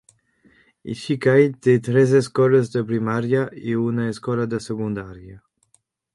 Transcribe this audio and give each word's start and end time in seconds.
Ichikai 0.93 1.43
té 1.67 1.75
tres 1.89 2.13
escoles 2.21 2.73
de 2.77 2.83
primària 2.93 3.43
i 3.75 3.77
una 3.83 4.09
escola 4.15 4.49
de 4.57 4.63
secundària. 4.71 5.39